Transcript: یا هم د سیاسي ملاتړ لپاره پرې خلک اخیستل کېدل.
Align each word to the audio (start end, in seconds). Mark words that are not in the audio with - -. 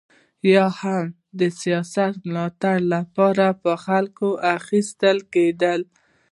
یا 0.53 0.65
هم 0.81 1.05
د 1.39 1.41
سیاسي 1.59 2.07
ملاتړ 2.27 2.75
لپاره 2.93 3.45
پرې 3.63 3.77
خلک 3.85 4.15
اخیستل 4.57 5.17
کېدل. 5.33 5.81